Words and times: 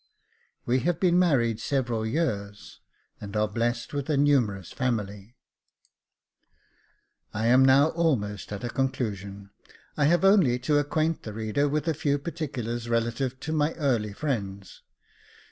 We 0.65 0.79
have 0.79 0.99
been 0.99 1.19
married 1.19 1.59
several 1.59 2.07
years, 2.07 2.79
and 3.21 3.37
are 3.37 3.47
blessed 3.47 3.93
with 3.93 4.09
a 4.09 4.17
numerous 4.17 4.71
family, 4.71 5.35
I 7.35 7.45
am 7.45 7.63
now 7.63 7.89
almost 7.89 8.51
at 8.51 8.63
a 8.63 8.69
conclusion. 8.71 9.51
I 9.95 10.05
have 10.05 10.25
only 10.25 10.57
to 10.57 10.79
acquaint 10.79 11.21
the 11.21 11.33
reader 11.33 11.69
with 11.69 11.87
a 11.87 11.93
few 11.93 12.17
particulars 12.17 12.89
relative 12.89 13.39
to 13.41 13.53
my 13.53 13.73
early 13.75 14.13
friends. 14.13 14.81